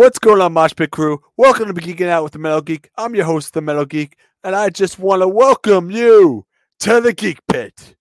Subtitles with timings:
[0.00, 1.20] What's going on, Mosh Pit Crew?
[1.36, 2.88] Welcome to Be Geeking Out with the Metal Geek.
[2.96, 6.46] I'm your host, the Metal Geek, and I just want to welcome you
[6.78, 7.96] to the Geek Pit.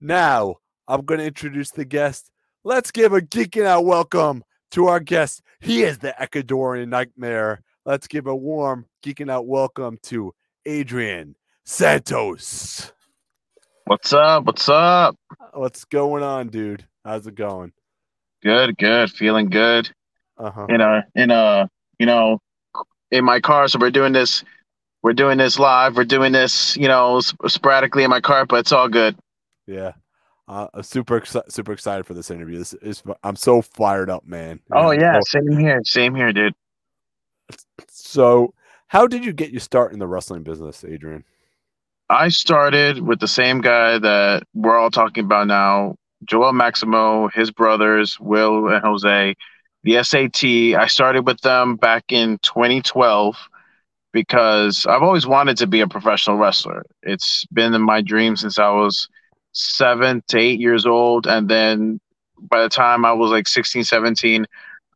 [0.00, 2.30] Now, I'm going to introduce the guest.
[2.62, 5.42] Let's give a Geeking Out welcome to our guest.
[5.58, 7.64] He is the Ecuadorian Nightmare.
[7.84, 10.32] Let's give a warm Geeking Out welcome to
[10.64, 12.92] Adrian Santos.
[13.86, 14.44] What's up?
[14.44, 15.16] What's up?
[15.52, 16.86] What's going on, dude?
[17.04, 17.72] How's it going?
[18.40, 19.10] Good, good.
[19.10, 19.90] Feeling good.
[20.38, 20.66] Uh-huh.
[20.68, 22.40] In a, in a, you know,
[23.10, 23.68] in my car.
[23.68, 24.44] So we're doing this.
[25.02, 25.96] We're doing this live.
[25.96, 29.16] We're doing this, you know, sp- sporadically in my car, but it's all good.
[29.66, 29.92] Yeah.
[30.48, 32.58] Uh, I'm super exci- super excited for this interview.
[32.58, 34.60] This is I'm so fired up, man.
[34.72, 35.80] Oh Yeah, yeah, so- same here.
[35.84, 36.54] Same here, dude.
[37.88, 38.54] So,
[38.88, 41.24] how did you get your start in the wrestling business, Adrian?
[42.10, 47.50] I started with the same guy that we're all talking about now, Joel Maximo, his
[47.50, 49.34] brothers, Will and Jose.
[49.84, 50.44] The SAT,
[50.80, 53.36] I started with them back in 2012
[54.14, 56.86] because I've always wanted to be a professional wrestler.
[57.02, 59.08] It's been in my dream since I was
[59.52, 61.26] seven to eight years old.
[61.26, 62.00] And then
[62.38, 64.46] by the time I was like 16, 17,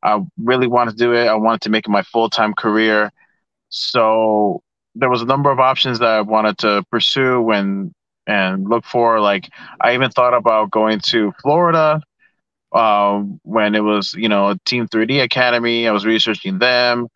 [0.02, 1.26] I really wanted to do it.
[1.26, 3.12] I wanted to make it my full time career.
[3.68, 4.62] So
[4.94, 7.92] there was a number of options that I wanted to pursue and
[8.26, 9.20] and look for.
[9.20, 9.50] Like
[9.82, 12.00] I even thought about going to Florida
[12.72, 15.88] um, when it was you know Team 3D Academy.
[15.88, 17.08] I was researching them,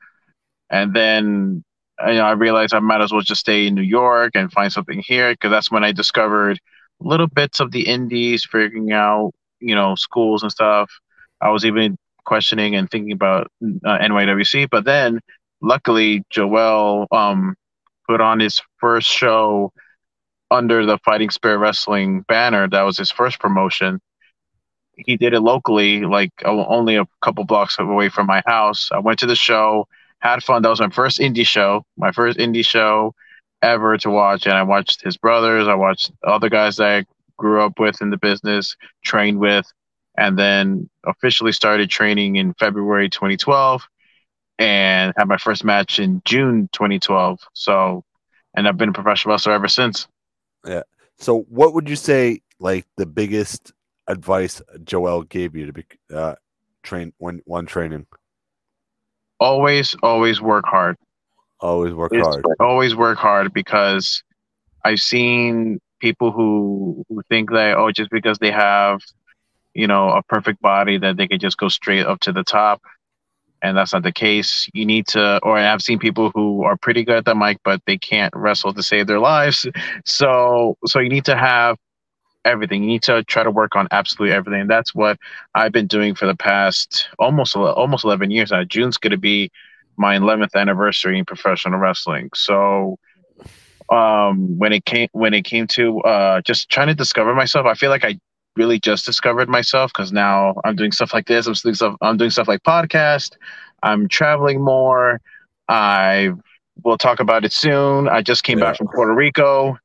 [0.70, 1.64] and then
[2.06, 4.72] you know I realized I might as well just stay in New York and find
[4.72, 6.58] something here because that's when I discovered
[7.00, 10.90] little bits of the indies, figuring out you know schools and stuff.
[11.40, 15.20] I was even questioning and thinking about uh, NYWC, but then
[15.60, 17.54] luckily Joel um,
[18.08, 19.72] put on his first show
[20.50, 22.68] under the Fighting Spirit Wrestling banner.
[22.68, 24.00] That was his first promotion.
[24.96, 28.90] He did it locally, like oh, only a couple blocks away from my house.
[28.92, 29.88] I went to the show,
[30.20, 30.62] had fun.
[30.62, 33.14] That was my first indie show, my first indie show
[33.62, 34.46] ever to watch.
[34.46, 37.04] And I watched his brothers, I watched other guys that I
[37.38, 39.66] grew up with in the business, trained with,
[40.16, 43.82] and then officially started training in February 2012
[44.58, 47.40] and had my first match in June 2012.
[47.54, 48.04] So,
[48.54, 50.06] and I've been a professional wrestler ever since.
[50.66, 50.82] Yeah.
[51.18, 53.72] So, what would you say like the biggest
[54.06, 56.34] advice Joel gave you to be uh,
[56.82, 58.06] train when one training?
[59.40, 60.96] Always, always work hard.
[61.60, 62.44] Always work It's- hard.
[62.60, 64.22] Always work hard because
[64.84, 69.00] I've seen people who, who think that, oh, just because they have,
[69.74, 72.82] you know, a perfect body that they could just go straight up to the top.
[73.62, 74.68] And that's not the case.
[74.74, 77.80] You need to, or I've seen people who are pretty good at the mic, but
[77.86, 79.66] they can't wrestle to save their lives.
[80.04, 81.76] So, so you need to have
[82.44, 82.82] everything.
[82.82, 84.62] You need to try to work on absolutely everything.
[84.62, 85.18] And That's what
[85.54, 88.64] I've been doing for the past almost almost 11 years now.
[88.64, 89.50] June's going to be
[89.96, 92.30] my 11th anniversary in professional wrestling.
[92.34, 92.98] So,
[93.90, 97.74] um, when it came when it came to uh, just trying to discover myself, I
[97.74, 98.18] feel like I
[98.56, 101.46] really just discovered myself because now I'm doing stuff like this.
[101.46, 101.96] I'm doing stuff.
[102.00, 103.32] I'm doing stuff like podcast.
[103.82, 105.20] I'm traveling more.
[105.68, 106.30] I
[106.84, 108.08] will talk about it soon.
[108.08, 108.66] I just came Yeah.
[108.66, 109.78] back from Puerto Rico.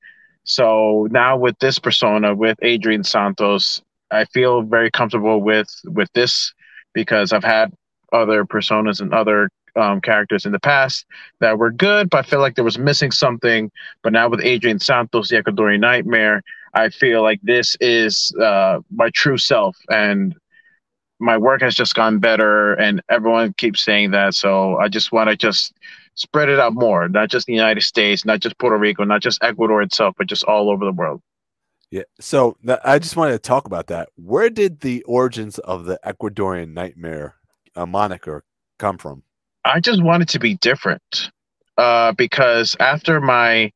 [0.48, 3.82] So now with this persona, with Adrian Santos,
[4.12, 6.54] I feel very comfortable with with this
[6.94, 7.74] because I've had
[8.14, 11.06] other personas and other um, characters in the past
[11.42, 13.70] that were good, but I feel like there was missing something.
[14.02, 16.42] But now with Adrian Santos, the Ecuadorian Nightmare,
[16.74, 20.34] I feel like this is uh, my true self, and
[21.20, 24.34] my work has just gone better, and everyone keeps saying that.
[24.34, 25.74] So I just want to just
[26.18, 29.42] spread it out more, not just the United States, not just Puerto Rico, not just
[29.44, 31.22] Ecuador itself, but just all over the world.
[31.90, 32.04] Yeah.
[32.20, 34.10] So I just wanted to talk about that.
[34.16, 37.36] Where did the origins of the Ecuadorian Nightmare
[37.76, 38.44] uh, moniker
[38.78, 39.24] come from?
[39.64, 41.32] I just wanted to be different
[41.78, 43.72] uh, because after my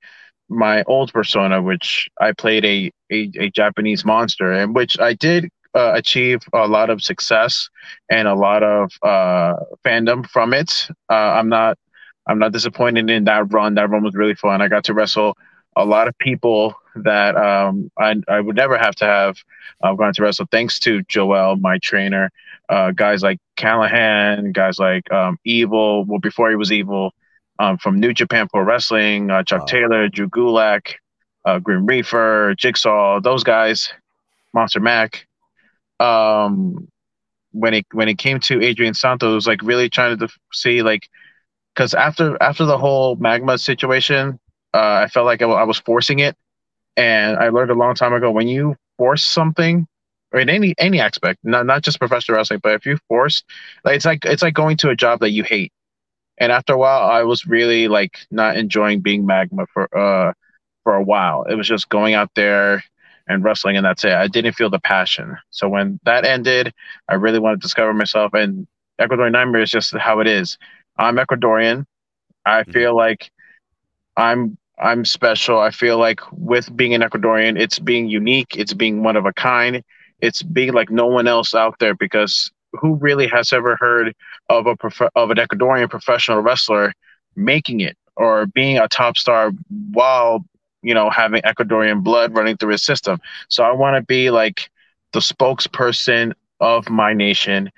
[0.50, 5.50] my old persona, which I played a, a, a Japanese monster, and which I did
[5.74, 7.70] uh, achieve a lot of success
[8.10, 9.56] and a lot of uh,
[9.86, 10.88] fandom from it.
[11.10, 11.78] Uh, I'm not
[12.28, 13.76] I'm not disappointed in that run.
[13.76, 14.62] That run was really fun.
[14.62, 15.38] I got to wrestle
[15.76, 19.38] a lot of people that um, I I would never have to have
[19.82, 20.48] uh, gone to wrestle.
[20.52, 22.30] Thanks to Joel, my trainer
[22.72, 26.06] uh, guys like Callihan, guys like um, Evil.
[26.06, 27.14] Well, before he was Evil,
[27.60, 29.66] um, from New Japan Pro Wrestling, uh, Chuck Wow.
[29.66, 30.94] Taylor, Drew Gulak,
[31.46, 33.92] uh, Grim Reaper, Jigsaw, those guys,
[34.54, 35.28] Monster Mac.
[36.00, 36.88] Um,
[37.52, 40.40] when it when it came to Adrian Santos, it was like really trying to def-
[40.54, 41.10] see like,
[41.82, 44.40] because after after the whole magma situation,
[44.72, 46.36] uh, I felt like I I was forcing it,
[46.96, 49.88] and I learned a long time ago when you force something
[50.32, 53.44] or in any any aspect, not not just professional wrestling, but if you force,
[53.84, 55.72] like it's like it's like going to a job that you hate.
[56.38, 60.34] And after a while, I was really like not enjoying being Magma for uh
[60.84, 61.46] for a while.
[61.50, 62.84] It was just going out there
[63.28, 64.14] and wrestling, and that's it.
[64.14, 65.36] I didn't feel the passion.
[65.50, 66.76] So when that ended,
[67.10, 68.36] I really wanted to discover myself.
[68.36, 68.68] And
[69.00, 70.60] Ecuadorian Nightmare is just how it is.
[70.98, 71.86] I'm Ecuadorian.
[72.46, 72.72] I mm-hmm.
[72.72, 73.32] feel like
[74.18, 75.60] I'm I'm special.
[75.60, 79.34] I feel like with being an Ecuadorian, it's being unique, it's being one of a
[79.34, 79.84] kind,
[80.22, 84.16] it's being like no one else out there because who really has ever heard
[84.50, 86.94] of a prof- of an Ecuadorian professional wrestler
[87.36, 89.52] making it or being a top star
[89.92, 90.44] while
[90.82, 93.20] you know having Ecuadorian blood running through his system?
[93.50, 94.70] So I want to be like
[95.14, 97.72] the spokesperson of my nation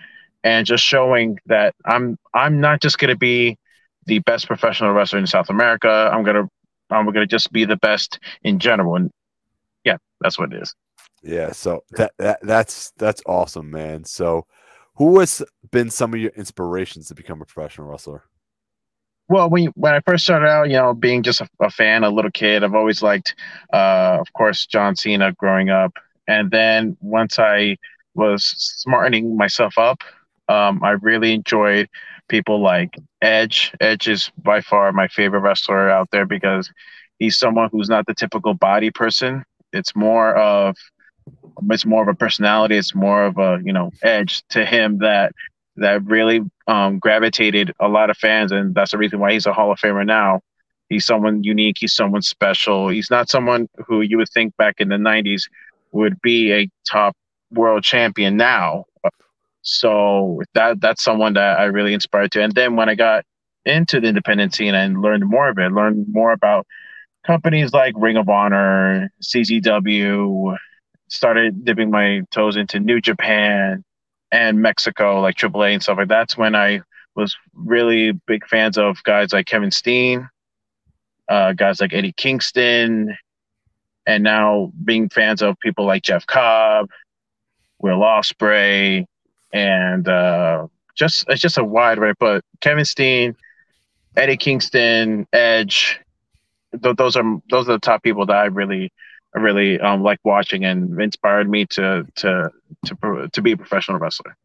[0.43, 3.57] and just showing that I'm I'm not just going to be
[4.05, 6.09] the best professional wrestler in South America.
[6.11, 6.49] I'm gonna
[6.89, 9.11] I'm gonna just be the best in general, and
[9.83, 10.73] yeah, that's what it is.
[11.23, 14.03] Yeah, so that, that that's that's awesome, man.
[14.03, 14.45] So,
[14.95, 15.41] who has
[15.71, 18.23] been some of your inspirations to become a professional wrestler?
[19.29, 22.09] Well, when when I first started out, you know, being just a, a fan, a
[22.09, 23.35] little kid, I've always liked,
[23.71, 25.93] uh, of course, John Cena growing up,
[26.27, 27.77] and then once I
[28.15, 30.03] was smartening myself up,
[30.49, 31.89] um, I really enjoyed
[32.27, 33.73] people like Edge.
[33.79, 36.71] Edge is by far my favorite wrestler out there because
[37.19, 39.43] he's someone who's not the typical body person.
[39.71, 40.75] It's more of
[41.69, 42.77] it's more of a personality.
[42.77, 45.33] It's more of a you know edge to him that
[45.77, 49.53] that really um, gravitated a lot of fans, and that's the reason why he's a
[49.53, 50.41] Hall of Famer now.
[50.89, 51.77] He's someone unique.
[51.79, 52.89] He's someone special.
[52.89, 55.43] He's not someone who you would think back in the '90s
[55.91, 57.15] would be a top
[57.51, 58.85] world champion now.
[59.63, 62.43] So that that's someone that I really inspired to.
[62.43, 63.25] And then when I got
[63.65, 66.67] into the independent scene and learned more of it, learned more about
[67.25, 70.57] companies like Ring of Honor, CZW,
[71.07, 73.83] started dipping my toes into New Japan
[74.31, 76.15] and Mexico, like AAA and stuff like that.
[76.15, 76.81] That's when I
[77.15, 80.27] was really big fans of guys like Kevin Steen,
[81.29, 83.15] uh, guys like Eddie Kingston,
[84.05, 86.89] and now being fans of people like Jeff Cobb,
[87.79, 89.05] Will Ospreay,
[89.53, 92.15] and uh, just it's just a wide right.
[92.19, 93.35] But Kevin Steen,
[94.17, 95.99] Eddie Kingston, Edge,
[96.81, 98.91] th- those are those are the top people that I really
[99.35, 102.51] really um, like watching and inspired me to to
[102.85, 104.35] to to be a professional wrestler.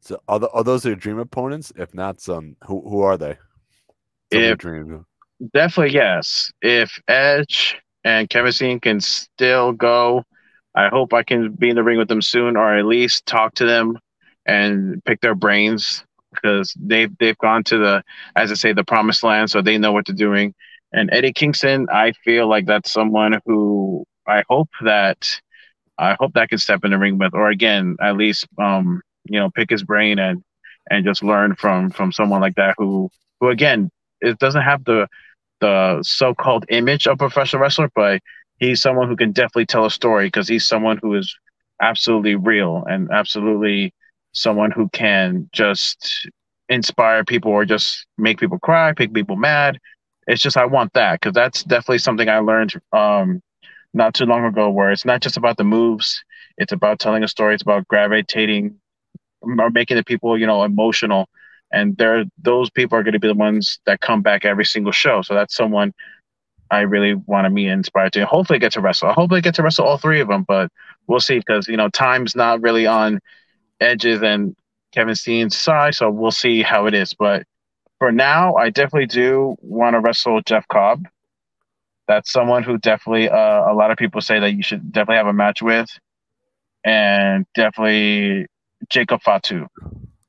[0.00, 1.72] So are, the, are those your dream opponents?
[1.76, 3.36] If not, some who who are they?
[4.30, 5.06] if, dream.
[5.52, 6.52] Definitely yes.
[6.60, 10.24] If Edge and Kevin Steen can still go,
[10.74, 13.54] I hope I can be in the ring with them soon, or at least talk
[13.54, 13.98] to them
[14.46, 16.04] and pick their brains
[16.34, 18.02] because they've they've gone to the
[18.36, 20.54] as I say the promised land, so they know what they're doing.
[20.92, 25.40] And Eddie Kingston, I feel like that's someone who I hope that
[25.98, 29.38] I hope that can step in the ring with, or again, at least um, you
[29.38, 30.42] know, pick his brain and
[30.90, 33.90] and just learn from from someone like that who who again
[34.20, 35.08] it doesn't have the
[35.60, 38.20] the so-called image of professional wrestler, but
[38.58, 41.36] he's someone who can definitely tell a story because he's someone who is
[41.80, 43.92] absolutely real and absolutely
[44.32, 46.28] someone who can just
[46.68, 49.78] inspire people or just make people cry, make people mad.
[50.26, 53.42] It's just I want that because that's definitely something I learned um,
[53.92, 56.22] not too long ago, where it's not just about the moves;
[56.56, 57.54] it's about telling a story.
[57.54, 58.78] It's about gravitating
[59.42, 61.28] or making the people, you know, emotional.
[61.72, 64.92] And there, those people are going to be the ones that come back every single
[64.92, 65.22] show.
[65.22, 65.92] So that's someone
[66.70, 68.26] I really want to be inspired to.
[68.26, 69.08] Hopefully, get to wrestle.
[69.08, 70.70] I hope I get to wrestle all three of them, but
[71.06, 73.20] we'll see because you know time's not really on
[73.82, 74.56] Edge's and
[74.92, 77.14] Kevin Steen's side, so we'll see how it is.
[77.14, 77.44] But
[77.98, 81.06] for now, I definitely do want to wrestle Jeff Cobb.
[82.08, 85.28] That's someone who definitely uh, a lot of people say that you should definitely have
[85.28, 85.88] a match with,
[86.84, 88.46] and definitely
[88.88, 89.66] Jacob Fatu.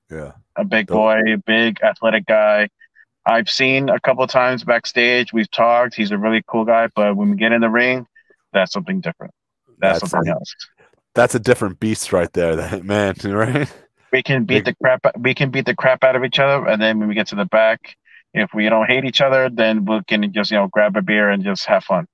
[0.09, 2.69] Yeah, a big boy, big athletic guy.
[3.25, 5.33] I've seen a couple times backstage.
[5.33, 5.95] We've talked.
[5.95, 8.05] He's a really cool guy, but when we get in the ring,
[8.51, 9.33] that's something different.
[9.79, 10.55] That's, that's something else
[11.15, 12.55] that's a different beast right there.
[12.55, 13.71] That man, right?
[14.11, 15.05] We can beat the crap.
[15.19, 17.35] We can beat the crap out of each other, and then when we get to
[17.35, 17.95] the back,
[18.33, 21.29] if we don't hate each other, then we can just you know grab a beer
[21.29, 22.07] and just have fun.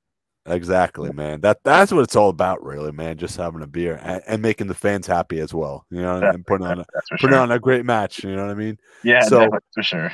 [0.46, 1.42] Exactly, man.
[1.42, 3.18] That that's what it's all about, really, man.
[3.18, 5.86] Just having a beer and, and making the fans happy as well.
[5.92, 7.40] You know, and putting on a, putting sure.
[7.40, 8.24] on a great match.
[8.24, 8.78] You know what I mean?
[9.04, 10.12] Yeah, so for sure.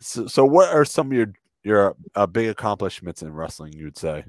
[0.00, 1.32] So, so what are some of your
[1.64, 3.72] your uh, big accomplishments in wrestling?
[3.72, 4.24] You'd say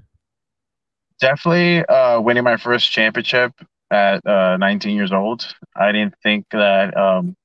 [1.20, 3.54] definitely uh, winning my first championship
[3.92, 5.46] at uh, 19 years old.
[5.76, 7.36] I didn't think that um,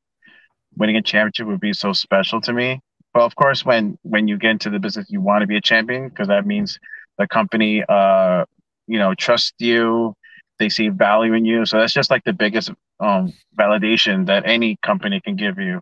[0.76, 2.80] winning a championship would be so special to me.
[3.14, 5.60] But of course, when when you get into the business, you want to be a
[5.60, 6.78] champion because that means
[7.18, 8.44] the company, uh,
[8.86, 10.14] you know, trusts you.
[10.58, 11.66] they see value in you.
[11.66, 12.70] So that's just like the biggest
[13.00, 15.80] um, validation that any company can give you.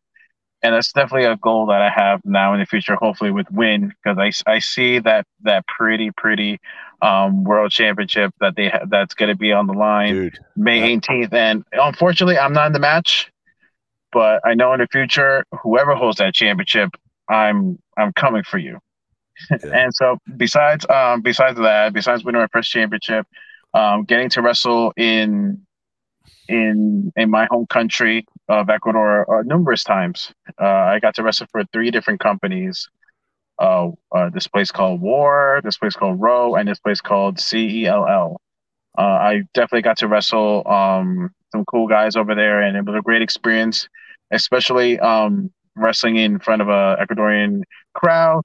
[0.62, 3.92] And that's definitely a goal that I have now in the future, hopefully with Win,
[4.04, 6.58] because I, I see that that pretty pretty
[7.02, 10.96] um, world championship that they ha- that's going to be on the line Dude, May
[10.96, 11.32] 18th.
[11.32, 13.30] And unfortunately, I'm not in the match,
[14.12, 16.90] but I know in the future, whoever holds that championship,
[17.28, 18.78] I'm I'm coming for you.
[19.50, 19.70] Yeah.
[19.72, 23.26] and so besides um besides that, besides winning my first championship,
[23.72, 25.66] um getting to wrestle in
[26.48, 30.32] in in my home country of Ecuador uh, numerous times.
[30.60, 32.88] Uh, I got to wrestle for three different companies.
[33.60, 38.40] Uh, uh, this place called War, this place called Row, and this place called CELL.
[38.98, 42.98] Uh, I definitely got to wrestle um, some cool guys over there, and it was
[42.98, 43.88] a great experience,
[44.30, 47.62] especially um, wrestling in front of a Ecuadorian
[47.94, 48.42] crowd.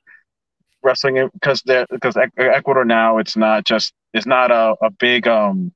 [0.83, 5.73] Wrestling because because Ecuador now it's not just it's not a, a big um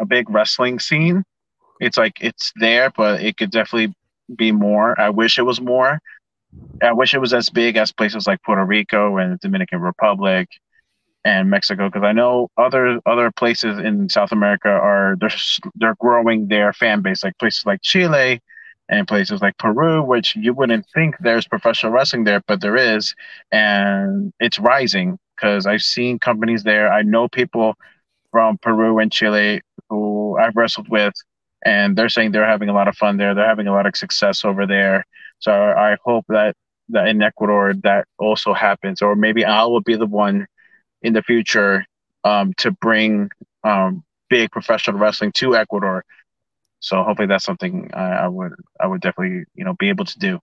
[0.00, 1.24] a big wrestling scene.
[1.80, 3.94] It's like it's there, but it could definitely
[4.34, 4.98] be more.
[4.98, 6.00] I wish it was more.
[6.82, 10.48] I wish it was as big as places like Puerto Rico and the Dominican Republic
[11.24, 15.30] and Mexico, because I know other other places in South America are they're
[15.74, 18.40] they're growing their fan base, like places like Chile
[18.88, 23.14] and places like Peru, which you wouldn't think there's professional wrestling there, but there is,
[23.52, 26.90] and it's rising because I've seen companies there.
[26.92, 27.74] I know people
[28.30, 29.60] from Peru and Chile
[29.90, 31.14] who I've wrestled with,
[31.64, 33.34] and they're saying they're having a lot of fun there.
[33.34, 35.06] They're having a lot of success over there.
[35.40, 36.54] So I hope that
[36.90, 40.46] that in Ecuador that also happens, or maybe I will be the one
[41.02, 41.84] in the future
[42.24, 43.30] um, to bring
[43.64, 46.04] um, big professional wrestling to Ecuador.
[46.80, 50.18] So hopefully that's something I, I would I would definitely you know be able to
[50.18, 50.40] do.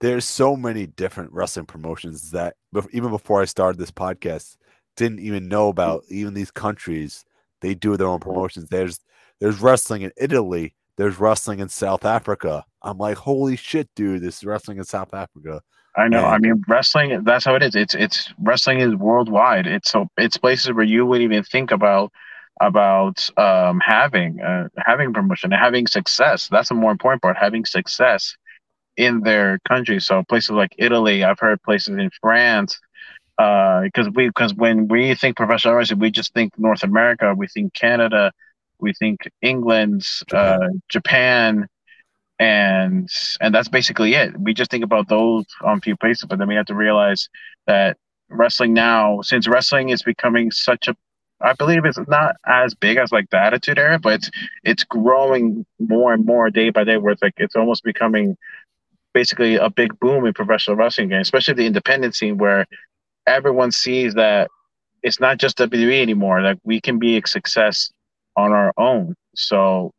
[0.00, 2.56] there's so many different wrestling promotions that
[2.92, 4.56] even before I started this podcast,
[4.96, 6.04] didn't even know about.
[6.08, 7.24] Even these countries,
[7.60, 8.68] they do their own promotions.
[8.68, 9.00] There's
[9.40, 10.74] there's wrestling in Italy.
[10.96, 12.64] There's wrestling in South Africa.
[12.82, 14.22] I'm like, holy shit, dude!
[14.22, 15.60] This is wrestling in South Africa.
[15.96, 16.20] I know.
[16.20, 16.28] Yeah.
[16.28, 17.22] I mean, wrestling.
[17.24, 17.74] That's how it is.
[17.74, 19.66] It's it's wrestling is worldwide.
[19.66, 22.12] It's so it's places where you wouldn't even think about
[22.60, 26.48] about um, having uh, having promotion and having success.
[26.48, 27.36] That's the more important part.
[27.36, 28.36] Having success
[28.96, 30.00] in their country.
[30.00, 31.24] So places like Italy.
[31.24, 32.80] I've heard places in France.
[33.36, 37.34] Because we because when we think professional wrestling, we just think North America.
[37.36, 38.32] We think Canada.
[38.80, 40.62] We think England, Japan.
[40.62, 41.68] uh, Japan
[42.38, 43.08] and
[43.40, 44.38] and that's basically it.
[44.38, 47.28] We just think about those um, few places, but then we have to realize
[47.66, 47.96] that
[48.28, 50.96] wrestling now, since wrestling is becoming such a,
[51.40, 54.30] I believe it's not as big as like the Attitude Era, but it's
[54.64, 56.96] it's growing more and more day by day.
[56.96, 58.36] Where it's like it's almost becoming
[59.12, 62.66] basically a big boom in professional wrestling again, especially the independent scene where
[63.26, 64.50] everyone sees that
[65.02, 66.40] it's not just WWE anymore.
[66.42, 67.92] Like we can be a success
[68.36, 69.14] on our own.
[69.34, 69.92] So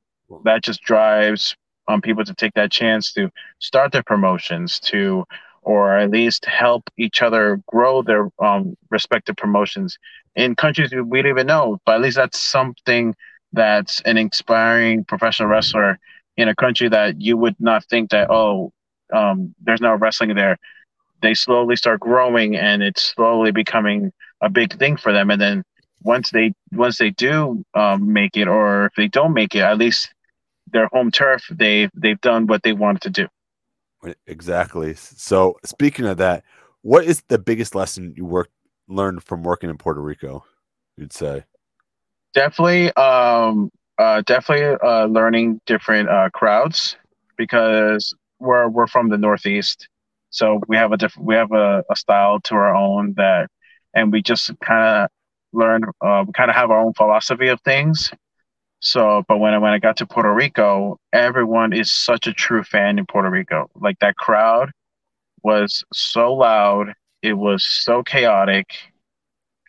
[0.44, 1.56] that just drives
[1.88, 5.26] um, people to take that chance to start their promotions to
[5.62, 9.98] or at least help each other grow their um, respective promotions
[10.36, 11.80] in countries we don't even know.
[11.86, 13.16] But at least that's something
[13.52, 15.98] that's an inspiring professional wrestler
[16.38, 18.72] in a country that you would not think that oh
[19.14, 20.58] um, there's no wrestling there.
[21.22, 24.12] They slowly start growing and it's slowly becoming
[24.42, 25.32] a big thing for them.
[25.32, 25.64] And then
[26.06, 29.78] once they once they do um, make it or if they don't make it at
[29.78, 30.14] least
[30.72, 33.28] their home turf, they they've done what they wanted to do.
[34.28, 34.94] Exactly.
[34.94, 36.44] So speaking of that,
[36.84, 38.52] what is the biggest lesson you worked
[38.88, 40.46] learned from working in Puerto Rico?
[40.96, 41.44] You'd say.
[42.34, 46.98] Definitely, um, uh, definitely uh, learning different uh, crowds
[47.38, 49.88] because we're we're from the Northeast,
[50.30, 53.50] so we have a different we have a, a style to our own that,
[53.94, 55.10] and we just kind of
[55.56, 58.12] learn uh, we kind of have our own philosophy of things.
[58.82, 62.64] So, but when I when I got to Puerto Rico, everyone is such a true
[62.64, 63.70] fan in Puerto Rico.
[63.76, 64.72] Like that crowd
[65.44, 68.68] was so loud, it was so chaotic.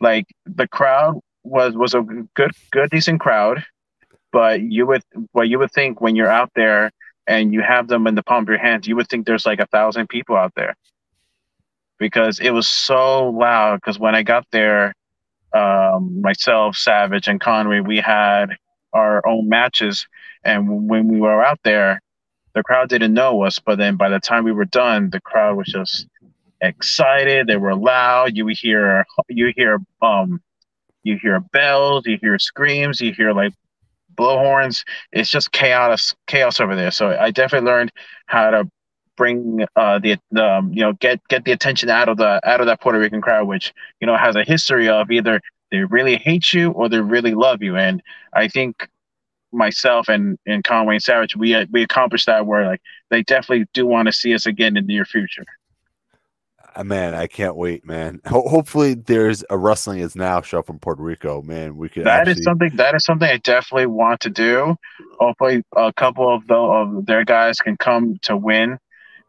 [0.00, 2.02] Like the crowd was was a
[2.34, 3.64] good good decent crowd,
[4.32, 5.02] but you would
[5.32, 6.90] what you would think when you're out there
[7.26, 9.60] and you have them in the palm of your hands, you would think there's like
[9.60, 10.74] a thousand people out there
[11.98, 13.76] because it was so loud.
[13.76, 14.94] Because when I got there,
[15.56, 18.46] um, myself, Savage, and Conway, we had
[18.92, 20.06] our own matches.
[20.44, 22.00] And when we were out there,
[22.54, 23.58] the crowd didn't know us.
[23.58, 26.06] But then by the time we were done, the crowd was just
[26.60, 27.46] excited.
[27.46, 28.36] They were loud.
[28.36, 30.40] You hear you hear um
[31.02, 33.52] you hear bells, you hear screams, you hear like
[34.16, 34.84] blowhorns.
[35.12, 36.90] It's just chaos chaos over there.
[36.90, 37.92] So I definitely learned
[38.26, 38.70] how to
[39.16, 42.66] bring uh, the um, you know get get the attention out of the out of
[42.66, 46.52] that Puerto Rican crowd, which you know has a history of either they really hate
[46.52, 47.76] you or they really love you.
[47.76, 48.88] And I think
[49.52, 53.86] myself and and Conway and Savage, we we accomplished that where like they definitely do
[53.86, 55.44] want to see us again in the near future.
[56.76, 58.20] Uh, man, I can't wait, man.
[58.26, 61.40] Ho- hopefully, there's a wrestling is now show from Puerto Rico.
[61.40, 62.04] Man, we could.
[62.04, 62.32] That actually...
[62.32, 62.76] is something.
[62.76, 64.76] That is something I definitely want to do.
[65.18, 68.78] Hopefully, a couple of the of their guys can come to win,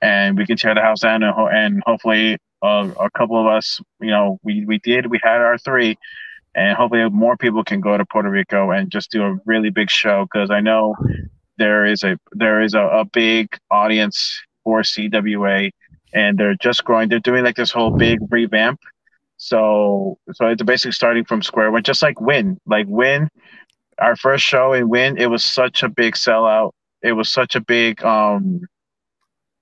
[0.02, 3.48] and we can tear the house down, and, ho- and hopefully, uh, a couple of
[3.48, 5.08] us, you know, we we did.
[5.08, 5.98] We had our three,
[6.56, 9.90] and hopefully, more people can go to Puerto Rico and just do a really big
[9.90, 10.96] show because I know
[11.58, 15.72] there is a there is a, a big audience for CWA
[16.14, 17.10] and they're just growing.
[17.10, 18.80] They're doing like this whole big revamp.
[19.38, 22.58] So so it's basically starting from square one, just like Win.
[22.66, 23.30] Like Win,
[24.00, 26.72] our first show in Win, it was such a big sellout.
[27.02, 28.62] It was such a big um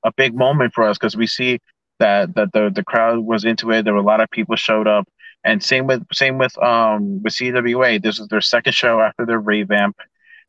[0.06, 1.60] a big moment for us because we see
[2.00, 3.84] that that the the crowd was into it.
[3.84, 5.08] There were a lot of people showed up.
[5.44, 8.02] And same with same with um with CWA.
[8.02, 9.98] This was their second show after their revamp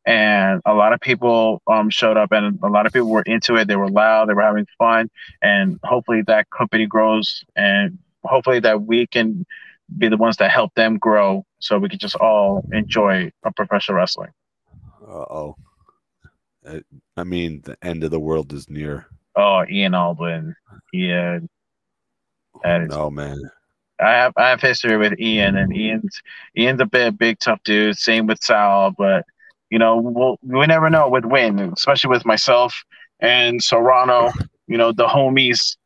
[0.07, 3.57] and a lot of people um, showed up and a lot of people were into
[3.57, 5.11] it they were loud they were having fun
[5.43, 9.45] and hopefully that company grows and hopefully that we can
[9.99, 14.31] be the ones that help them grow so we can just all enjoy professional wrestling
[15.07, 15.57] Uh oh.
[17.17, 20.55] i mean the end of the world is near oh ian aldwin
[20.93, 21.38] yeah
[22.62, 23.40] that is oh man
[23.99, 26.21] I have I have history with Ian, and Ian's
[26.55, 27.97] Ian's a bit big tough dude.
[27.97, 29.25] Same with Sal, but
[29.71, 32.85] you know, we'll, we never know with Win, especially with myself
[33.21, 34.31] and Serrano,
[34.66, 35.76] you know, the homies.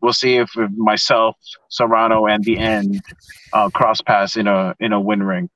[0.00, 1.36] We'll see if myself,
[1.68, 3.00] Serrano, and the end
[3.52, 5.50] uh, cross paths in a in a win ring.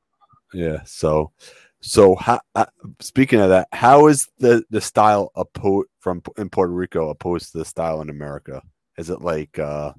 [0.52, 0.82] Yeah.
[0.84, 1.32] So,
[1.84, 2.66] so how, uh,
[3.00, 7.58] speaking of that, how is the the style oppo- from in Puerto Rico opposed to
[7.58, 8.62] the style in America?
[8.96, 9.58] Is it like?
[9.58, 9.92] uh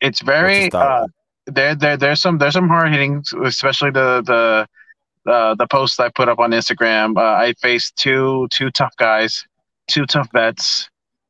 [0.00, 0.70] It's very.
[0.72, 1.06] Uh,
[1.46, 6.08] there, there, there's some, there's some hard hitting, especially the the uh, the posts I
[6.10, 9.44] put up on Instagram, uh, I faced two two tough guys,
[9.88, 10.88] two tough vets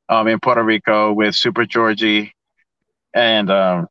[0.08, 2.34] um, in Puerto Rico with Super Georgie
[3.14, 3.88] and um,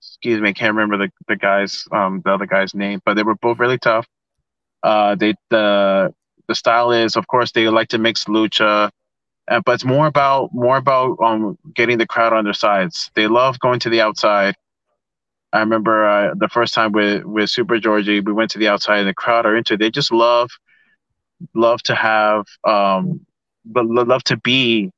[0.00, 3.22] excuse me, I can't remember the the guys um, the other guy's name, but they
[3.22, 4.06] were both really tough.
[4.82, 6.12] Uh, they the
[6.48, 8.90] the style is, of course, they like to mix lucha,
[9.48, 13.10] uh, but it's more about more about um, getting the crowd on their sides.
[13.14, 14.54] They love going to the outside
[15.52, 18.98] I remember uh, the first time with with Super Georgie, we went to the outside,
[19.00, 19.74] and the crowd are into.
[19.74, 19.80] It.
[19.80, 20.50] They just love
[21.54, 23.24] love to have um,
[23.64, 24.90] but love to be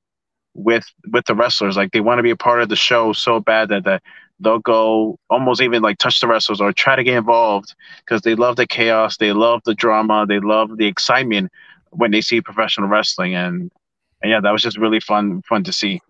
[0.55, 1.77] with with the wrestlers.
[1.77, 4.03] Like they want to be a part of the show so bad that that
[4.40, 8.35] they'll go almost even like touch the wrestlers or try to get involved because they
[8.35, 11.51] love the chaos, they love the drama, they love the excitement
[11.90, 13.70] when they see professional wrestling, and,
[14.22, 16.01] and yeah, that was just really fun fun to see.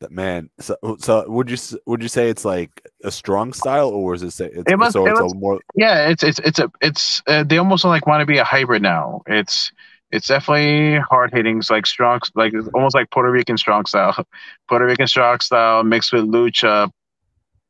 [0.00, 0.48] That man.
[0.60, 2.70] So, so would you would you say it's like
[3.02, 5.60] a strong style, or is it say it's, it was, so it it's was, more?
[5.74, 8.80] Yeah, it's it's it's a it's uh, they almost like want to be a hybrid
[8.80, 9.22] now.
[9.26, 9.72] It's
[10.12, 14.24] it's definitely hard hitting, like strong, like almost like Puerto Rican strong style,
[14.68, 16.90] Puerto Rican strong style mixed with lucha.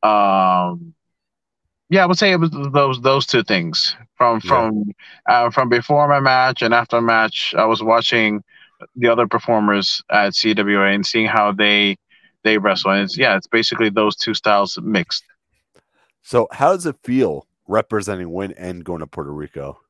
[0.02, 0.94] Um,
[1.90, 4.84] yeah, I would say it was those those two things from from
[5.28, 5.46] yeah.
[5.46, 7.54] uh, from before my match and after match.
[7.56, 8.42] I was watching
[8.94, 11.96] the other performers at CWA and seeing how they
[12.44, 12.92] they wrestle.
[12.92, 15.24] And it's yeah, it's basically those two styles mixed.
[16.22, 19.80] So how does it feel representing Win and going to Puerto Rico?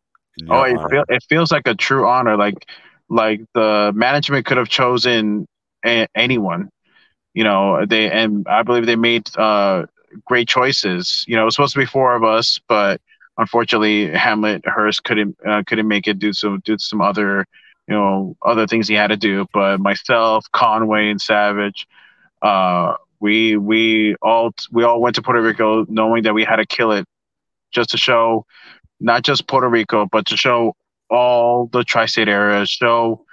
[0.48, 2.36] Oh, it, feel, it feels like a true honor.
[2.36, 2.64] Like
[3.08, 5.46] like the management could have chosen
[5.84, 6.70] a- anyone.
[7.34, 9.86] You know, they and I believe they made uh,
[10.24, 11.24] great choices.
[11.28, 13.00] You know, it was supposed to be four of us, but
[13.36, 17.46] unfortunately, Hamlet Hurst couldn't uh, couldn't make it due to due to some other
[17.86, 19.46] you know other things he had to do.
[19.52, 21.86] But myself, Conway, and Savage,
[22.42, 26.66] uh, we we all we all went to Puerto Rico knowing that we had to
[26.66, 27.06] kill it,
[27.70, 28.44] just to show
[29.00, 30.74] not just Puerto Rico, but to show
[31.10, 33.24] all the tri-state areas, show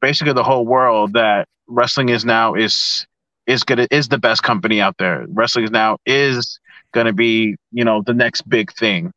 [0.00, 3.06] basically the whole world that wrestling is now is
[3.46, 5.26] is gonna is the best company out there.
[5.28, 6.58] Wrestling is now is
[6.92, 9.12] gonna be you know the next big thing.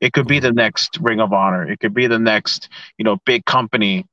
[0.00, 1.70] It could be the next Ring of Honor.
[1.70, 4.06] It could be the next you know big company.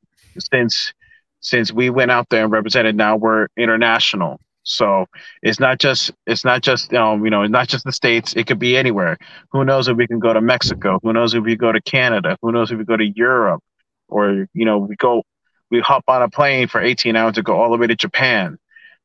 [0.54, 0.94] Since
[1.40, 4.40] since we went out there and represented, now we're international.
[4.64, 5.06] So
[5.42, 8.34] it's not just it's not just um, you know it's not just the states.
[8.36, 9.18] It could be anywhere.
[9.52, 11.00] Who knows if we can go to Mexico?
[11.04, 12.38] Who knows if we go to Canada?
[12.42, 13.64] Who knows if we go to Europe?
[14.10, 15.24] Or you know we go
[15.72, 18.58] we hop on a plane for 18 hours to go all the way to Japan.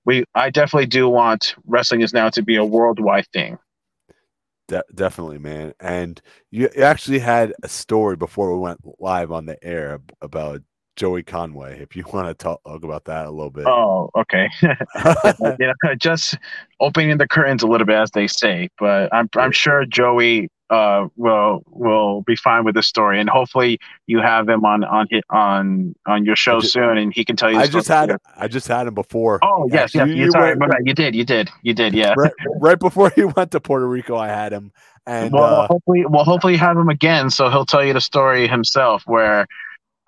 [0.05, 3.59] We I definitely do want wrestling is now to be a worldwide thing.
[4.69, 5.75] De- definitely, man.
[5.81, 10.63] And you actually had a story before we went live on the air about
[10.97, 13.67] Joey Conway, if you want to talk, about that a little bit.
[13.67, 14.49] Oh, okay.
[14.63, 16.37] you know, just
[16.81, 18.69] opening the curtains a little bit, as they say.
[18.79, 23.79] But I'm I'm sure Joey uh, will will be fine with the story, and hopefully
[24.07, 27.53] you have him on on on on your show just, soon, and he can tell
[27.53, 27.59] you.
[27.59, 29.39] I just had him, I just had him before.
[29.43, 30.09] Oh yes, yes.
[30.09, 31.93] You, you, sorry, went, you did, you did, you did.
[31.93, 32.15] Yeah.
[32.17, 34.73] Right, right, before he went to Puerto Rico, I had him,
[35.07, 38.49] and well, uh, hopefully, well, hopefully have him again, so he'll tell you the story
[38.49, 39.03] himself.
[39.05, 39.47] Where,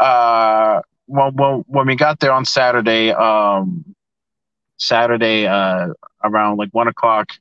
[0.00, 3.84] uh, when when, when we got there on Saturday, um,
[4.78, 5.88] Saturday, uh,
[6.22, 7.32] around like one o'clock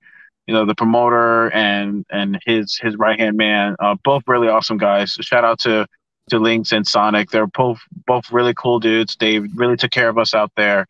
[0.48, 4.78] you know the promoter and and his his right hand man uh, both really awesome
[4.78, 5.14] guys.
[5.22, 5.88] Shout out to
[6.30, 7.30] to links and sonic.
[7.32, 9.16] They're both both really cool dudes.
[9.20, 10.86] They really took care of us out there.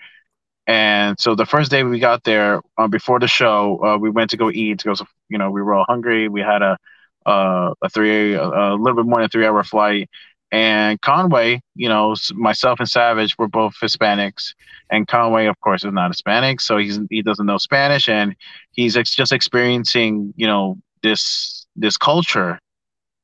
[0.66, 4.30] And so the first day we got there uh, before the show uh, we went
[4.32, 6.30] to go eat because you know we were all hungry.
[6.30, 6.78] We had a
[7.26, 10.10] uh, a three a, a little bit more than three hour flight
[10.54, 14.54] and Conway, you know, myself and Savage were both Hispanics,
[14.92, 18.36] and Conway, of course, is not Hispanic, so he's he doesn't know Spanish, and
[18.72, 22.60] he's ex- just experiencing, you know, this this culture,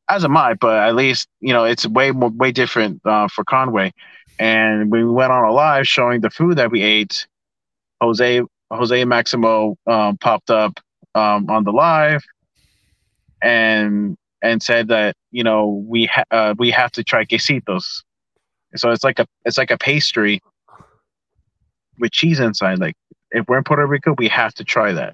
[0.09, 3.43] as am I, but at least you know it's way more way different uh, for
[3.43, 3.93] Conway.
[4.39, 7.27] And we went on a live showing the food that we ate.
[8.01, 10.79] Jose Jose Maximo um, popped up
[11.13, 12.23] um, on the live,
[13.43, 18.03] and and said that you know we ha- uh, we have to try quesitos.
[18.75, 20.41] So it's like a it's like a pastry
[21.99, 22.79] with cheese inside.
[22.79, 22.95] Like
[23.31, 25.13] if we're in Puerto Rico, we have to try that.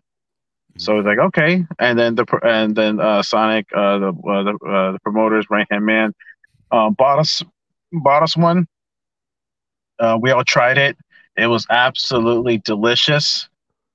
[0.77, 4.51] So it's like okay, and then the and then uh, Sonic, uh, the uh, the,
[4.67, 6.13] uh, the promoters, right hand man,
[6.71, 7.41] um, bought us
[7.91, 8.67] bought us one.
[9.99, 10.97] Uh, we all tried it.
[11.37, 13.47] It was absolutely delicious.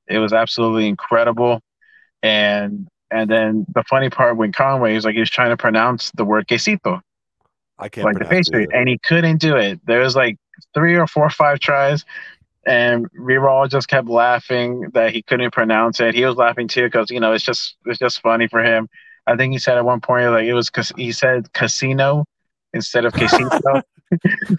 [0.09, 1.61] It was absolutely incredible,
[2.23, 6.11] and and then the funny part when Conway was like he was trying to pronounce
[6.13, 7.01] the word quesito.
[7.79, 9.81] I can't like the pastry, and he couldn't do it.
[9.87, 10.37] There was like
[10.75, 12.05] three or four or five tries,
[12.67, 16.15] and we were all just kept laughing that he couldn't pronounce it.
[16.15, 18.89] He was laughing too because you know it's just it's just funny for him.
[19.27, 22.25] I think he said at one point like it was because he said casino
[22.75, 23.49] instead of casino.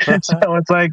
[0.02, 0.92] so it's like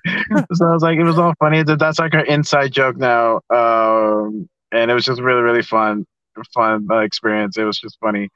[0.53, 1.63] so it's like it was all funny.
[1.63, 6.07] That that's like our inside joke now, um, and it was just really really fun
[6.55, 7.57] fun uh, experience.
[7.57, 8.29] It was just funny.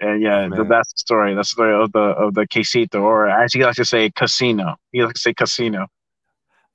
[0.00, 1.34] And yeah, the that's the story.
[1.34, 4.76] That's the story of the of the quesito, or as he likes to say, casino.
[4.92, 5.88] He likes to say casino.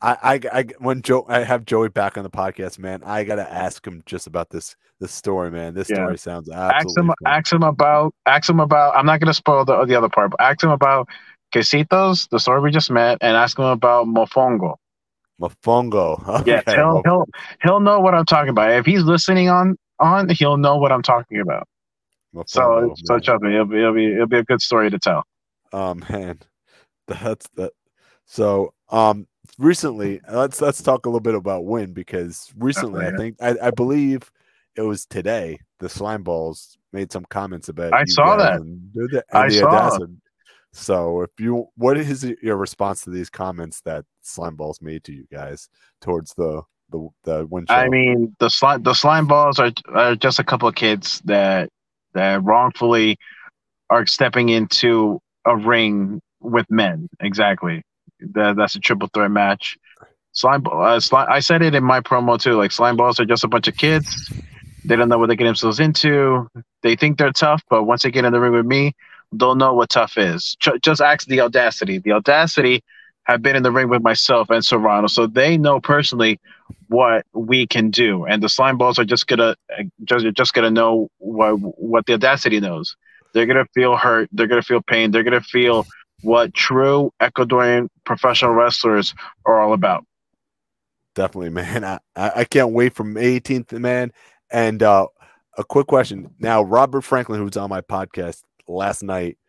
[0.02, 3.04] I, I, I, when Joe, I have Joey back on the podcast, man.
[3.06, 5.74] I gotta ask him just about this, this story, man.
[5.74, 5.96] This yeah.
[5.96, 7.13] story sounds absolutely.
[7.24, 8.98] Ask him, ask him about, ask him about.
[8.98, 11.08] I'm not gonna spoil the the other part, but ask him about
[11.56, 14.76] quesitos, the story we just met, and ask him about mofongo.
[15.41, 16.22] Mofongo.
[16.41, 16.62] Okay.
[16.67, 17.26] Yeah, he'll, he'll
[17.62, 18.72] he'll know what I'm talking about.
[18.72, 21.67] If he's listening on on, he'll know what I'm talking about.
[22.45, 25.23] so, so trust me, it'll be, it'll be it'll be a good story to tell.
[25.71, 26.39] Oh man,
[27.07, 27.71] that's that.
[28.25, 33.37] So, um, recently, let's let's talk a little bit about Win because recently, I think
[33.41, 34.31] I, I believe
[34.75, 37.93] it was today the slime balls made some comments about.
[37.93, 38.61] I saw that.
[38.61, 39.99] And, and I saw.
[40.75, 45.13] So, if you, what is your response to these comments that slime balls made to
[45.13, 45.69] you guys
[46.01, 46.63] towards the
[46.93, 50.67] the the one I mean, the slime the slime balls are are just a couple
[50.67, 51.69] of kids that
[52.13, 53.17] that wrongfully
[53.89, 57.10] are stepping into a ring with men.
[57.19, 57.84] Exactly.
[58.34, 59.77] That, that's a triple threat match.
[60.32, 61.27] Slime, uh, slime.
[61.29, 62.53] I said it in my promo too.
[62.53, 64.32] Like slime balls are just a bunch of kids.
[64.86, 66.47] They don't know what they get themselves into.
[66.82, 68.93] They think they're tough, but once they get in the ring with me,
[69.32, 70.56] they'll know what tough is.
[70.60, 71.99] Ch- just ask the audacity.
[71.99, 72.84] The audacity
[73.25, 76.39] have been in the ring with myself and Serrano, so they know personally
[76.93, 78.23] what we can do.
[78.25, 79.56] And the slime balls are just gonna
[80.06, 82.95] just just gonna know what what the audacity knows.
[83.34, 84.29] They're gonna feel hurt.
[84.32, 85.10] They're gonna feel pain.
[85.10, 85.88] They're gonna feel
[86.21, 90.06] what true Ecuadorian professional wrestlers are all about.
[91.15, 91.84] Definitely, man.
[91.84, 94.12] I, I can't wait May 18th, man.
[94.51, 95.08] And uh,
[95.58, 99.39] a quick question now, Robert Franklin, who was on my podcast last night,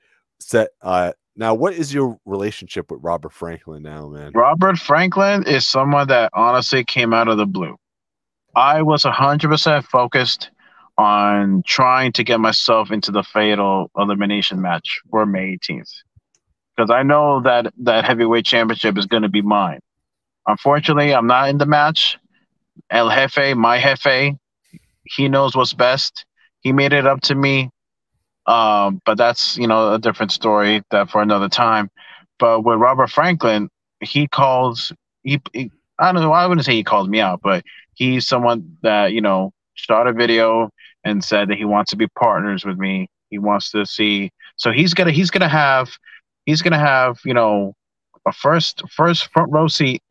[0.40, 4.32] said uh, now, what is your relationship with Robert Franklin now, man?
[4.34, 7.76] Robert Franklin is someone that honestly came out of the blue.
[8.54, 10.50] I was 100% focused
[10.96, 15.90] on trying to get myself into the fatal elimination match for May 18th.
[16.76, 19.80] Because I know that that heavyweight championship is going to be mine.
[20.46, 22.16] Unfortunately, I'm not in the match.
[22.90, 24.36] El Jefe, my Jefe,
[25.04, 26.24] he knows what's best.
[26.60, 27.70] He made it up to me
[28.46, 31.90] um, but that's you know a different story that for another time.
[32.38, 33.68] But with Robert Franklin,
[34.00, 37.64] he calls he, he I don't know I wouldn't say he calls me out, but
[37.94, 40.70] he's someone that you know shot a video
[41.04, 43.08] and said that he wants to be partners with me.
[43.30, 45.90] He wants to see so he's gonna he's gonna have
[46.46, 47.74] he's gonna have you know
[48.26, 50.02] a first first front row seat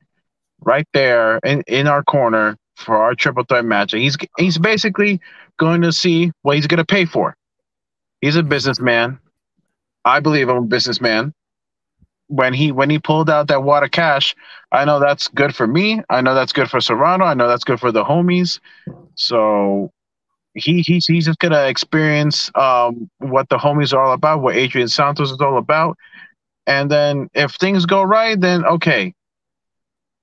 [0.62, 3.91] right there in, in our corner for our triple threat match.
[3.91, 5.19] He's he's basically
[5.58, 7.36] going to see what he's going to pay for
[8.24, 9.20] He's a businessman.
[10.06, 11.34] I believe I'm a businessman.
[12.28, 14.34] When he when he pulled out that water cash,
[14.72, 16.02] I know that's good for me.
[16.10, 17.26] I know that's good for Serrano.
[17.26, 18.62] I know that's good for the homies.
[19.16, 19.92] So
[20.54, 24.88] he he's he's just gonna experience um, what the homies are all about, what Adrian
[24.88, 25.98] Santos is all about,
[26.66, 29.14] and then if things go right, then okay,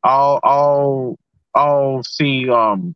[0.02, 1.18] I'll I'll
[1.54, 2.94] I'll see um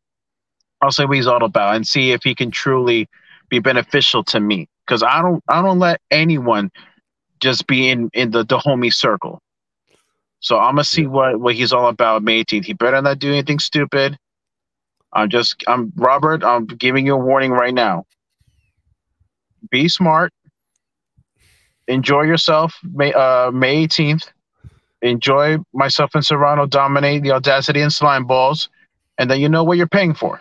[0.81, 3.07] I'll see what he's all about and see if he can truly
[3.51, 6.71] be beneficial to me because I don't I don't let anyone
[7.41, 9.41] just be in in the the homie circle.
[10.41, 12.65] So I'm gonna see what what he's all about May 18th.
[12.65, 14.19] He better not do anything stupid.
[15.13, 16.45] I'm just I'm Robert.
[16.45, 18.05] I'm giving you a warning right now.
[19.71, 20.33] Be smart.
[21.89, 22.75] Enjoy yourself.
[22.83, 24.31] May uh May 18th.
[25.03, 28.71] Enjoy myself and Serrano dominate the audacity and slime balls,
[29.19, 30.41] and then you know what you're paying for.